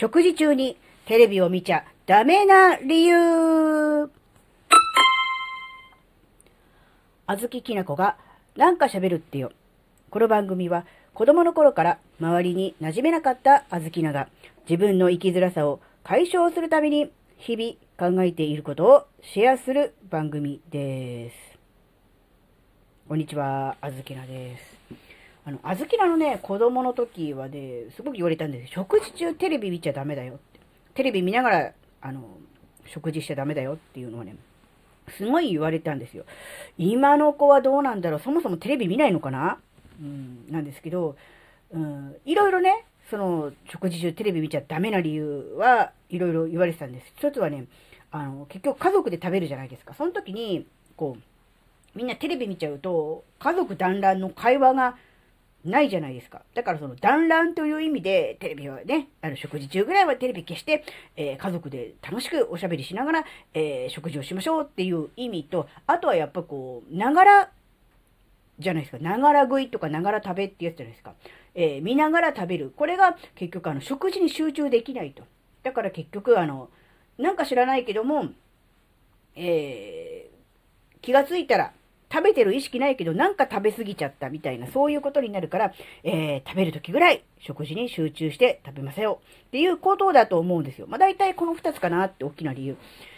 [0.00, 0.76] 食事中に
[1.06, 4.08] テレビを見ちゃダメな理由。
[7.26, 8.16] あずききなこが
[8.54, 9.50] なんか喋るってよ。
[10.10, 14.28] この番組は子供の頃から周りに馴染めなかったあずきなが
[14.70, 21.36] 自分の生きづらさを解消するために日々考えていることをシェアする番組です。
[23.08, 24.97] こんにちは、あずきなです。
[25.48, 30.60] あの、あずきなのね、子供の時はね、すごく言われたんです食事中テレビ見ちゃダメだよって。
[30.94, 32.22] テレビ見ながら、あの、
[32.84, 34.36] 食事しちゃダメだよっていうのはね、
[35.16, 36.26] すごい言われたんですよ。
[36.76, 39.58] 今の子はどうなんだろうそもそもテレビ見ないのかな？
[40.02, 41.16] うん、なんですけど、
[41.70, 47.06] うん、いろいろね、その、食事中テレビ見ちゃダメな理由はいろいろ言われてたんです。
[47.16, 47.64] 一つはね、
[48.10, 49.94] あの、結局家族で食べるじゃないですか。
[49.94, 51.22] その時に、こう、
[51.96, 54.98] みんなテレビ見ちゃうと、家族団らんの会話が
[55.64, 56.42] ないじゃないですか。
[56.54, 60.84] だからその団らんという意味で、テレビはね、あの食事中ぐらいはテレビ消して、
[61.16, 67.50] えー、家族で楽しくおしゃべりしながら、えー、食事をしましょうっていう意味と、あとはやっぱこう、ながら
[68.58, 69.02] じゃないですか。
[69.02, 71.14] ながら食いとかながら食べってやつじゃないですか。
[71.54, 72.72] えー、見ながら食べる。
[72.76, 75.24] これが結局あの食事に集中できないと。
[75.62, 76.68] だから結局あの、
[77.18, 78.26] なんか知らないけども、
[79.34, 80.30] え、
[81.02, 81.72] 気がついたら
[82.10, 85.72] 食べてる意識ないけどなんか食べ過ぎちゃったみたいなそういうことになるから、
[86.04, 90.86] えー、食べる時ぐらい食事に集中して食べませよっていうことだと思うんですよ。
[90.88, 92.76] まあ大体この2つかなって大きな理由。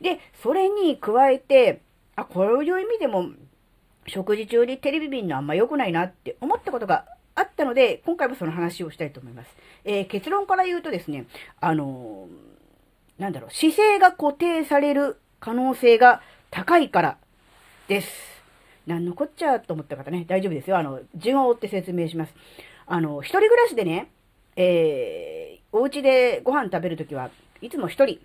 [0.00, 1.80] で、それに加えて、
[2.16, 3.30] あ、こういう意味でも
[4.06, 9.50] 食事中にテレビ見るのあんま良くないなって思ったことがあったので、今回もその話をしたいと思います。
[9.84, 11.26] えー、結論から言うとですね、
[11.60, 17.18] あのー、なんだろう、姿勢が固定される可能性が高いから
[17.88, 18.31] です。
[18.86, 20.78] なんのこっちゃと思った方ね、大丈夫ですよ。
[20.78, 22.34] あの、順を追って説明します。
[22.86, 24.10] あの、一人暮らしでね、
[24.56, 28.18] えー、お家でご飯食べるときはいつも一人っ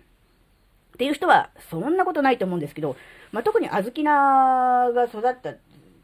[0.98, 2.96] ていう人はそんなことないと思うんですけど、
[3.32, 5.54] まあ、特に小豆菜が育った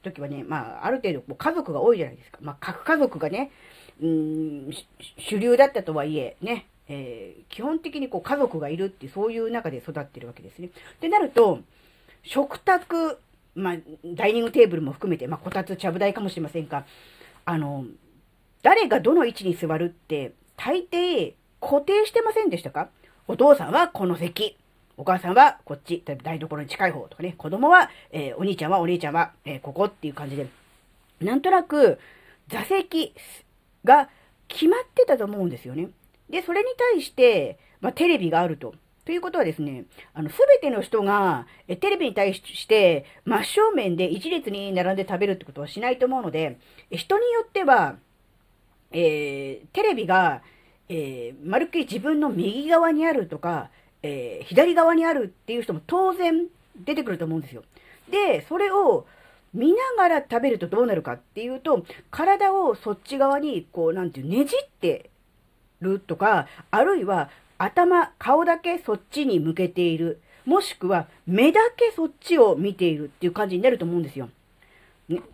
[0.03, 2.39] 時はね、まあ、ある程度こう家族が多いじゃないですか。
[2.41, 3.51] まあ、各家族がね、
[4.01, 4.71] うん、
[5.19, 10.69] 主流だったとはいえ、ね、えー、基本的にこう家族がいるって、そういう中で育ってるわけですね。
[10.69, 11.61] ってなると、
[12.23, 13.19] 食卓、
[13.55, 16.85] まあ、ダイニングテーブルも含めて、まあ、こたつ、ちゃぶ台かもしれませんが、
[17.45, 17.85] あの、
[18.63, 22.89] 誰がどの位置に座るって、大抵固定してませんでしたか？
[23.29, 24.57] お父さんはこの席、
[24.97, 30.47] お母さんはこっち、台所に近い方とかね、子供は、えー、お兄ちゃんはお姉ちゃんは、えー、ここっていう感じで、
[31.21, 31.99] なんとなく
[32.49, 33.15] 座席
[33.85, 34.09] が
[34.49, 35.89] 決まってたと思うんですよね。
[36.31, 38.75] で、それに対して、まあ、テレビがあると。
[39.05, 39.85] ということはですね、
[40.15, 46.59] あの、すべての人が、え、テレビに対して、真正面で一列に並んで食べるってことはしないと思うので、
[46.91, 47.97] 人によっては、
[48.93, 50.43] えー、テレビが、
[50.89, 53.69] えー、まるっきり自分の右側にあるとか、
[54.03, 56.47] えー、左側にあるっていう人も当然
[56.85, 57.63] 出てくると思うんですよ。
[58.11, 59.07] で、それを
[59.53, 65.11] 見ながら食べるとどうなるかっていうと、体をそっち側に、こう、なんていう、ねじって
[65.81, 70.21] るとか、あるいは頭、顔だけそっちに向けている。
[70.45, 74.29] もしくは目だけそっちを見ているっていう感じになると思うんですよ。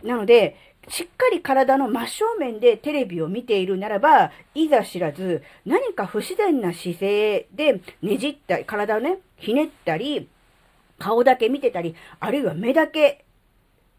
[0.03, 0.55] なので、
[0.89, 10.27] しっかり体の真正面でテレビを見ているならば、いざ知らず、何か不自然な姿勢でねじったり、体をね、ひねったり、
[10.97, 13.25] 顔だけ見てたり、あるいは目だけ、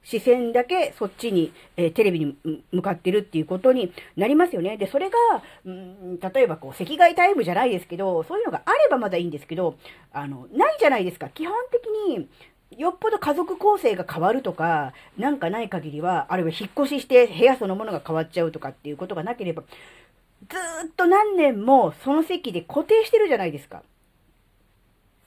[0.05, 2.37] 視線だけそっちに、えー、テレビに
[2.73, 4.77] 向かってるっていうことになりますよね。
[4.77, 5.19] で、それが、
[5.71, 9.77] ん例えばこう、赤外タイムじゃないですけど、そういうのがあればまだいいんですけど、
[10.13, 11.29] あの、ないじゃないですか。
[11.29, 12.29] 基本的に、
[12.79, 19.63] よっぽど家族構成が変わるとか、なんかない限りは、あるいは引っ越しして部屋そのものが変わっちゃうとかっていうことがなければ、
[20.49, 20.57] ず
[20.87, 23.79] っと何年もその席で固定してるじゃないですか。
[23.79, 23.83] っ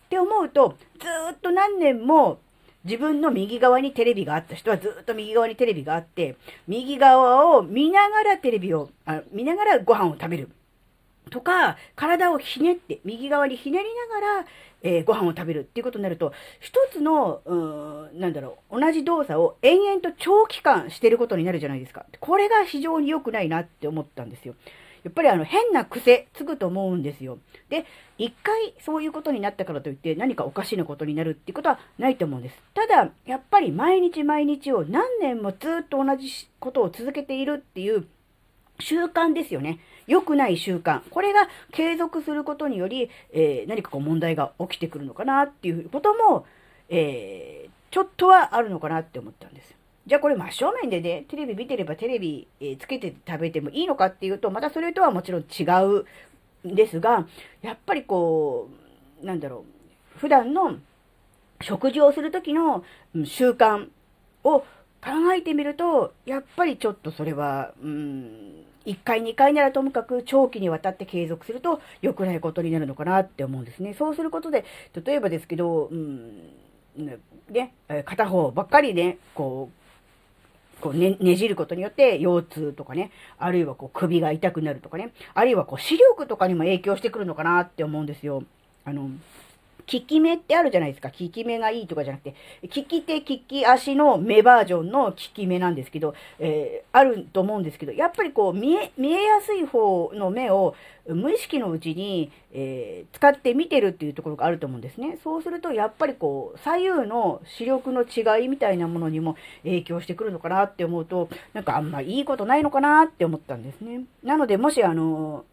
[0.10, 2.40] て思うと、ずっと何年も
[2.84, 6.36] 自分の右側にテレビがあった人はずっと右側にテレビがあって、
[6.68, 10.50] 右側を見ながらテレビを、あ見ながらご飯を食べる。
[11.30, 14.46] とか、体をひねって、右側にひねりながら、
[14.84, 17.56] えー、ご飯を食べるっていうことになると、一つの、う
[18.16, 22.06] ん、なんだろう、同じ動作を延々と長期間してることになるじゃないですか。
[22.20, 24.56] これが非常に良くないなって思ったんですよ。
[25.06, 27.38] やっぱりあの変な癖つくと思うんですよ。
[27.70, 27.86] で、
[28.18, 32.56] 一回そういうことになったからといって何かおかしなことになるっていうことはないと思うんです。
[32.74, 36.28] ただ、やっぱり毎日毎日を何年もずっと同じ
[36.60, 38.08] ことを続けているっていう
[38.80, 39.80] 習慣ですよね。
[40.08, 41.02] 良くない習慣。
[41.10, 46.46] これが継続することにより、えー、何かこう問題が起きてくるのかなっていうことも、
[46.90, 49.76] えー、ちょっとはあるのかなって思ったんです。
[50.08, 55.64] じゃあこれ真正面でね、テレビ見てればテレビ、え、つけて食べてもいいのかっていうと、またそれとはもちろん違
[56.64, 57.26] うんですが、
[57.64, 58.70] やっぱりこ
[59.24, 59.66] う、なんだろ
[60.16, 60.76] う、普段の
[61.62, 62.84] 食事をするときの
[63.24, 63.88] 習慣
[64.44, 64.64] を
[65.06, 73.94] 考えてみると、やっぱりちょっとそれは、うん、1回、2回ならともかく長期にわたって継続すると良くないことになるのかなって思うんですね。
[73.94, 74.66] そうすることで、
[75.06, 76.52] 例えばですけど、うん、
[76.98, 77.74] ね、
[78.06, 88.44] 片方ばっかりね、こう、こうね、ねじることによって腰痛とかね、あるいはこう首が痛くなるとかね、あるいはこう視力とかにも影響してくるのかなって思うんですよ。
[88.84, 89.10] あの、
[89.92, 91.10] 効き目ってあるじゃないですか。
[91.10, 100.76] 効き目がいいとかじゃなくて、効き手、効き足の目バージョンの効き目なんですけど、えー、あると思うんですけど、やっぱりこう、見え、見えやすい方の目を
[101.08, 105.20] 無意識のうちに、えー、使って見てるっていうところがあると思うんですね。
[105.24, 114.06] そうすると、やっぱりこう、左右の視力の違いみたいなものにも影響してくるのかなって思うと、なんかあんまいいことないのかなって思ったんですね。
[114.24, 115.46] なので、もしあの、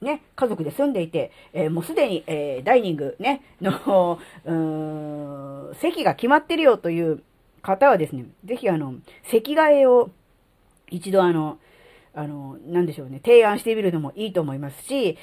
[0.00, 4.52] ね、家族で住んでいて、えー、もうすでに、えー、ダイニングね、の、 う
[5.70, 7.22] ん、席が決まってるよという
[7.62, 10.10] 方はですね、ぜひあの、席替えを
[10.90, 11.58] 一度あの、
[12.14, 15.16] あの、なんでしょうね、提案してみるのもいいと思いますし、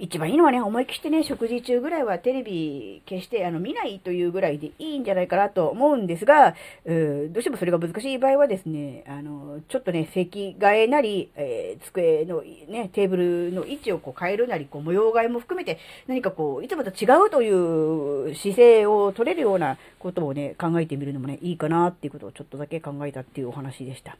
[0.00, 6.54] 一番いいのはね、思い切ってね、食事中ぐらいはテレビ消して、あの、見ないというぐらいでいいんじゃないかなと思うんですが、
[6.86, 24.16] うどうしてもそれが難しい場合はですね、あの、ちょっとね、席替えなり、えー、机のね、テーブルの位置をこう変えるなり、こう模様替えも含めて、何かこう、いつもと違うという姿勢を取れるようなことをね、考えてみるのもね、いいかなっていうことをちょっとだけ考えたっていうお話でした。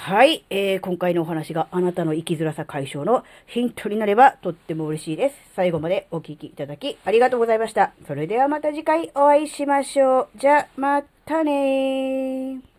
[0.00, 5.34] はい、えー、今回のお話があなたの生きづらさ解消のヒントになればとっても嬉しいです。
[5.54, 7.92] 最後までお聴きいただきありがとうございました。
[8.06, 10.28] それではまた次回お会いしましょう。
[10.36, 12.77] じゃ、またねー。